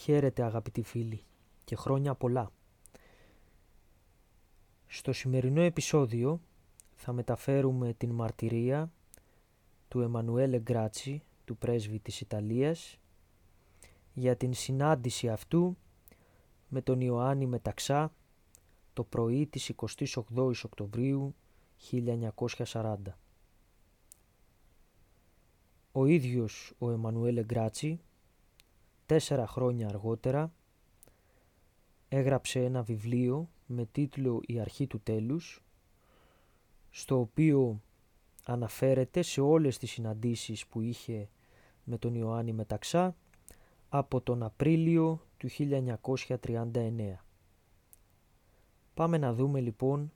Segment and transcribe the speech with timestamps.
[0.00, 1.24] Χαίρετε αγαπητοί φίλοι
[1.64, 2.52] και χρόνια πολλά.
[4.86, 6.40] Στο σημερινό επεισόδιο
[6.94, 8.92] θα μεταφέρουμε την μαρτυρία
[9.88, 12.98] του Εμμανουέλε Γκράτσι, του πρέσβη της Ιταλίας,
[14.12, 15.76] για την συνάντηση αυτού
[16.68, 18.14] με τον Ιωάννη Μεταξά
[18.92, 19.72] το πρωί της
[20.34, 21.34] 28 Οκτωβρίου
[21.90, 22.96] 1940.
[25.92, 28.00] Ο ίδιος ο Εμμανουέλε Γκράτσι,
[29.10, 30.52] τέσσερα χρόνια αργότερα,
[32.08, 35.62] έγραψε ένα βιβλίο με τίτλο «Η αρχή του τέλους»,
[36.90, 37.82] στο οποίο
[38.44, 41.28] αναφέρεται σε όλες τις συναντήσεις που είχε
[41.84, 43.16] με τον Ιωάννη Μεταξά
[43.88, 47.24] από τον Απρίλιο του 1939.
[48.94, 50.12] Πάμε να δούμε λοιπόν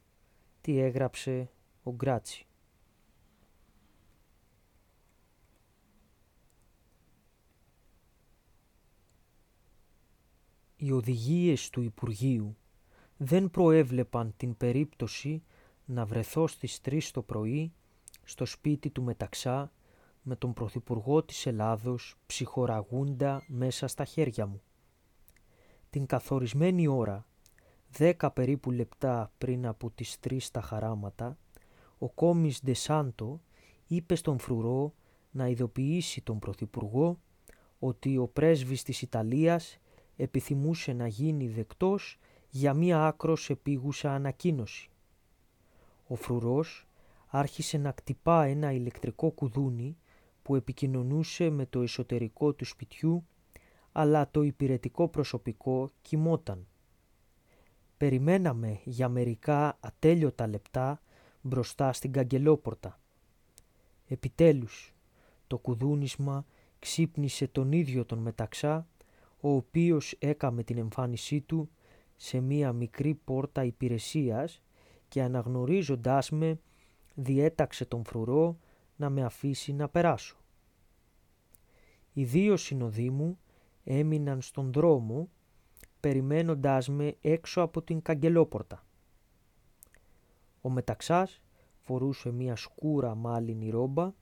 [0.60, 1.51] τι έγραψε
[1.82, 2.46] ο Γκράτσι.
[10.84, 12.56] Οι οδηγίες του Υπουργείου
[13.16, 15.43] δεν προέβλεπαν την περίπτωση
[15.85, 17.73] να βρεθώ στις 3 το πρωί
[18.24, 19.73] στο σπίτι του Μεταξά
[20.23, 24.63] με τον Πρωθυπουργό της Ελλάδος ψυχοραγούντα μέσα στα χέρια μου.
[25.91, 27.26] Την καθορισμένη ώρα,
[27.91, 31.38] δέκα περίπου λεπτά πριν από τις τρεις τα χαράματα,
[31.98, 33.41] ο κόμις Ντεσάντο
[33.87, 34.95] είπε στον φρουρό
[35.30, 37.19] να ειδοποιήσει τον Πρωθυπουργό
[37.79, 39.79] ότι ο πρέσβης της Ιταλίας
[40.16, 42.18] επιθυμούσε να γίνει δεκτός
[42.51, 44.90] για μία άκρος επίγουσα ανακοίνωση.
[46.07, 46.87] Ο φρουρός
[47.26, 49.96] άρχισε να κτυπά ένα ηλεκτρικό κουδούνι
[50.42, 53.26] που επικοινωνούσε με το εσωτερικό του σπιτιού,
[53.92, 56.66] αλλά το υπηρετικό προσωπικό κοιμόταν.
[57.96, 61.02] Περιμέναμε για μερικά ατέλειωτα λεπτά
[61.40, 63.01] μπροστά στην καγκελόπορτα.
[64.06, 64.94] Επιτέλους,
[65.47, 66.47] το κουδούνισμα
[66.78, 68.88] ξύπνησε τον ίδιο τον μεταξά,
[69.44, 71.70] ο οποίος έκαμε την εμφάνισή του
[72.16, 74.62] σε μία μικρή πόρτα υπηρεσίας
[75.09, 76.60] και αναγνωρίζοντάς με
[77.14, 78.58] διέταξε τον φρουρό
[78.96, 80.36] να με αφήσει να περάσω.
[82.12, 83.38] Οι δύο συνοδοί μου
[83.84, 85.28] έμειναν στον δρόμο
[86.00, 88.86] περιμένοντάς με έξω από την καγκελόπορτα.
[90.60, 91.42] Ο μεταξάς
[91.78, 94.12] φορούσε μία σκούρα μάλινη ρόμπα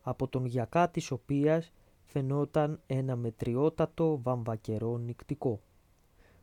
[0.00, 1.72] από τον γιακά της οποίας
[2.06, 5.60] φαινόταν ένα μετριότατο βαμβακερό νυχτικό.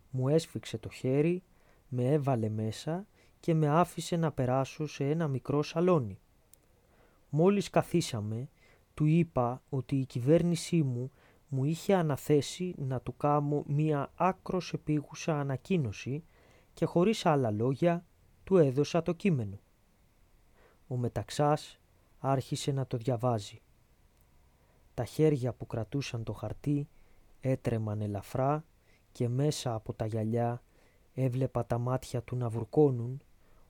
[0.09, 1.44] Μου έσφιξε το χέρι,
[1.88, 3.06] με έβαλε μέσα
[3.40, 6.19] και με άφησε να περάσω σε ένα μικρό σαλόνι.
[7.29, 8.50] Μόλις καθίσαμε,
[8.94, 11.12] του είπα ότι η κυβέρνησή μου
[11.47, 16.23] μου είχε αναθέσει να του κάνω μία άκρος επίγουσα ανακοίνωση
[16.73, 18.06] και χωρίς άλλα λόγια
[18.44, 19.59] του έδωσα το κείμενο.
[20.88, 21.79] Ο μεταξάς
[22.19, 23.62] άρχισε να το διαβάζει.
[24.94, 26.88] Τα χέρια που κρατούσαν το χαρτί
[27.40, 28.66] έτρεμαν ελαφρά
[29.12, 30.64] και μέσα από τα γυαλιά
[31.14, 33.22] έβλεπα τα μάτια του να βουρκώνουν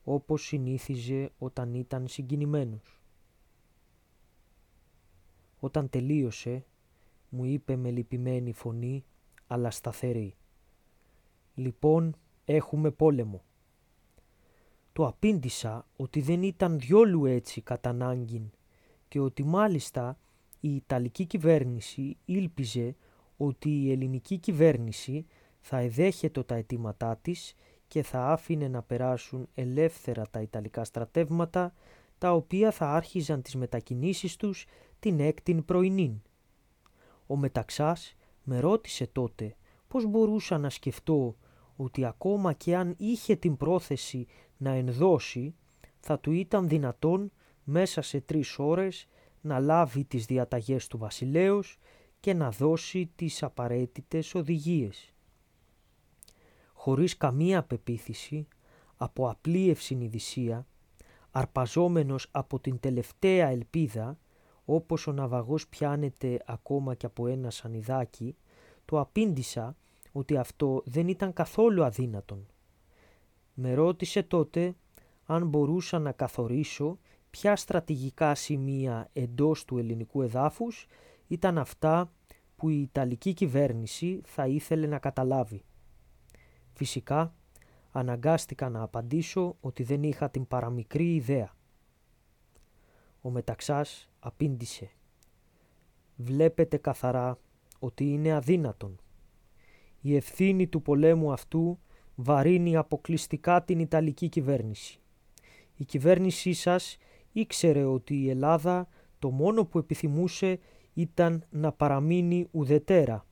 [0.03, 3.01] όπως συνήθιζε όταν ήταν συγκινημένος.
[5.59, 6.65] Όταν τελείωσε,
[7.29, 9.05] μου είπε με λυπημένη φωνή,
[9.47, 10.35] αλλά σταθερή.
[11.55, 13.43] «Λοιπόν, έχουμε πόλεμο».
[14.93, 18.51] Το απήντησα ότι δεν ήταν διόλου έτσι κατά ανάγκην
[19.07, 20.17] και ότι μάλιστα
[20.65, 22.95] η Ιταλική κυβέρνηση ήλπιζε
[23.37, 25.25] ότι η ελληνική κυβέρνηση
[25.59, 27.55] θα εδέχεται τα αιτήματά της
[27.87, 31.73] και θα άφηνε να περάσουν ελεύθερα τα Ιταλικά στρατεύματα
[32.17, 34.65] τα οποία θα άρχιζαν τις μετακινήσεις τους
[34.99, 36.21] την έκτην πρωινήν.
[37.27, 39.55] Ο Μεταξάς με ρώτησε τότε
[39.87, 41.35] πώς μπορούσα να σκεφτώ
[41.75, 45.55] ότι ακόμα και αν είχε την πρόθεση να ενδώσει
[45.99, 47.31] θα του ήταν δυνατόν
[47.63, 49.07] μέσα σε τρεις ώρες
[49.43, 51.77] να λάβει τις διαταγές του βασιλέως
[52.19, 55.13] και να δώσει τις απαραίτητες οδηγίες.
[56.73, 58.47] Χωρίς καμία πεποίθηση,
[58.97, 60.67] από απλή ευσυνειδησία,
[61.31, 64.17] αρπαζόμενος από την τελευταία ελπίδα,
[64.65, 68.35] όπως ο ναυαγός πιάνεται ακόμα και από ένα σανιδάκι,
[68.85, 69.75] το απήντησα
[70.11, 72.47] ότι αυτό δεν ήταν καθόλου αδύνατον.
[73.53, 74.75] Με ρώτησε τότε
[75.25, 76.97] αν μπορούσα να καθορίσω
[77.33, 80.85] ποια στρατηγικά σημεία εντός του ελληνικού εδάφους
[81.27, 82.11] ήταν αυτά
[82.55, 85.63] που η Ιταλική κυβέρνηση θα ήθελε να καταλάβει.
[86.73, 87.35] Φυσικά,
[87.91, 91.55] αναγκάστηκα να απαντήσω ότι δεν είχα την παραμικρή ιδέα.
[93.21, 94.91] Ο Μεταξάς απήντησε
[96.15, 97.39] «Βλέπετε καθαρά
[97.79, 98.99] ότι είναι αδύνατον.
[100.01, 101.79] Η ευθύνη του πολέμου αυτού
[102.15, 104.99] βαρύνει αποκλειστικά την Ιταλική κυβέρνηση.
[105.75, 106.97] Η κυβέρνησή σας
[107.33, 108.87] ήξερε ότι η Ελλάδα
[109.19, 110.59] το μόνο που επιθυμούσε
[110.93, 113.25] ήταν να παραμείνει ουδετέρα,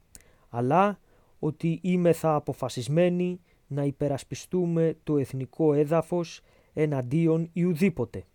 [0.49, 0.99] αλλά
[1.39, 6.41] ότι είμαι θα αποφασισμένοι να υπερασπιστούμε το εθνικό έδαφος
[6.73, 8.25] εναντίον Ιουδήποτε.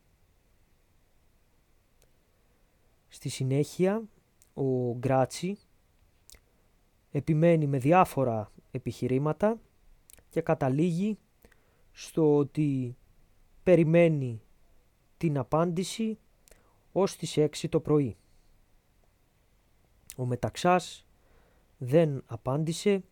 [3.09, 4.03] Στη συνέχεια,
[4.55, 5.59] ο Γκράτσι
[7.11, 9.61] επιμένει με διάφορα επιχειρήματα
[10.29, 11.19] και καταλήγει
[11.93, 12.97] στο ότι
[13.63, 14.41] περιμένει
[15.17, 16.19] την απάντηση
[16.93, 18.17] ως τις 6 το πρωί.
[20.17, 21.07] Ο Μεταξάς
[21.79, 23.05] δεν απάντησε,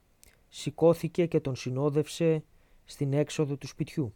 [0.49, 2.45] σηκώθηκε και τον συνόδευσε
[2.85, 4.15] στην έξοδο του σπιτιού.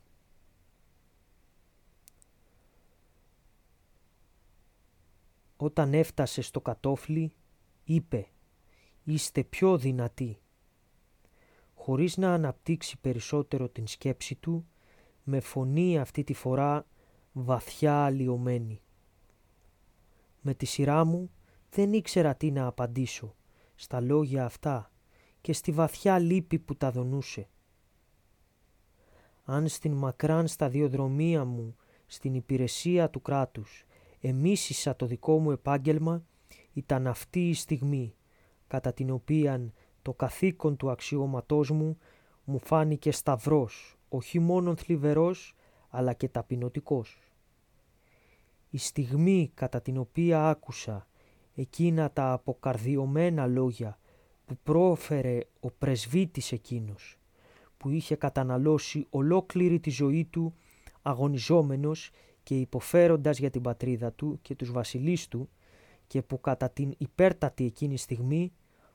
[5.56, 7.32] Όταν έφτασε στο κατόφλι,
[7.84, 8.28] είπε
[9.04, 10.38] «Είστε πιο δυνατοί».
[11.74, 14.66] Χωρίς να αναπτύξει περισσότερο την σκέψη του,
[15.24, 16.86] με φωνή αυτή τη φορά
[17.44, 18.80] βαθιά αλλοιωμένη.
[20.40, 21.30] Με τη σειρά μου
[21.70, 23.34] δεν ήξερα τι να απαντήσω
[23.74, 24.92] στα λόγια αυτά
[25.40, 27.48] και στη βαθιά λύπη που τα δονούσε.
[29.44, 31.76] Αν στην μακράν σταδιοδρομία μου
[32.06, 33.86] στην υπηρεσία του κράτους
[34.20, 36.24] εμίσησα το δικό μου επάγγελμα,
[36.72, 38.14] ήταν αυτή η στιγμή
[38.66, 41.98] κατά την οποία το καθήκον του αξιώματός μου
[42.44, 45.54] μου φάνηκε σταυρός, όχι μόνον θλιβερός,
[45.88, 47.18] αλλά και ταπεινωτικός.
[48.70, 51.08] Η στιγμή κατά την οποία άκουσα
[51.54, 53.98] εκείνα τα αποκαρδιωμένα λόγια
[54.44, 57.18] που πρόφερε ο πρεσβύτης εκείνος,
[57.76, 60.54] που είχε καταναλώσει ολόκληρη τη ζωή του
[61.02, 62.10] αγωνιζόμενος
[62.42, 65.48] και υποφέροντας για την πατρίδα του και τους βασιλείς του
[66.06, 68.52] και που κατά την υπέρτατη εκείνη στιγμή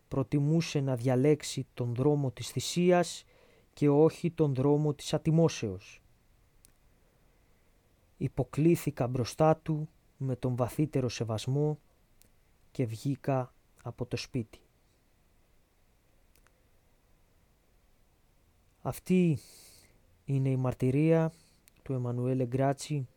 [0.08, 3.24] προτιμούσε να διαλέξει τον δρόμο της θυσίας
[3.74, 6.03] και όχι τον δρόμο της ατιμώσεως.
[8.18, 11.80] Υποκλήθηκα μπροστά του με τον βαθύτερο σεβασμό
[12.72, 14.60] και βγήκα από το σπίτι.
[18.82, 19.38] Αυτή
[20.26, 21.32] είναι η μαρτυρία
[21.84, 23.08] του Εμμανουέλ Γκράτσι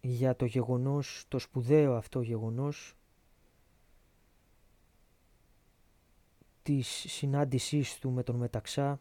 [0.00, 2.94] για το γεγονός, το σπουδαίο αυτό γεγονός
[6.62, 9.00] της συνάντησής του με τον Μεταξά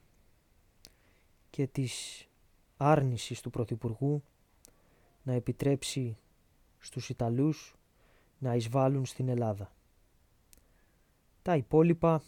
[1.50, 2.28] και της
[2.82, 4.24] άρνησης του Πρωθυπουργού
[5.24, 6.18] να επιτρέψει
[6.80, 7.76] στους Ιταλούς
[8.40, 9.72] να εισβάλλουν στην Ελλάδα.
[11.42, 12.22] Τα υπόλοιπα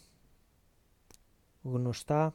[1.62, 2.34] γνωστά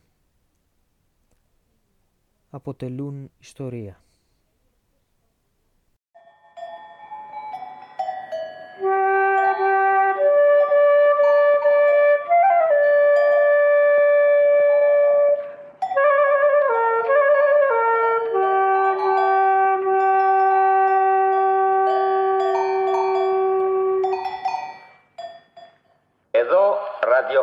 [2.50, 4.02] αποτελούν ιστορία.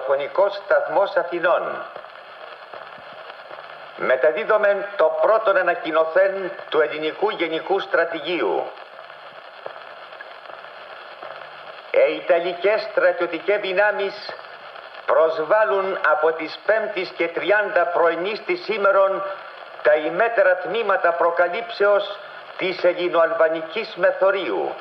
[0.04, 1.84] Ραδιοφωνικός σταθμός Αθηνών.
[3.96, 8.64] Μεταδίδομεν το πρώτο ανακοινωθέν του ελληνικού γενικού στρατηγίου.
[11.90, 14.14] Οι Ιταλικές στρατιωτικές δυνάμεις
[15.06, 19.22] προσβάλλουν από τις 5 και 30 πρωινής της σήμερον
[19.82, 22.18] τα ημέτερα τμήματα προκαλύψεως
[22.56, 24.74] της ελληνοαλβανικής μεθορίου.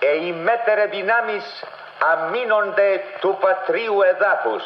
[0.00, 1.64] Οι ημέτερε δυνάμεις
[2.10, 4.62] αμήνονται του πατρίου εδάφους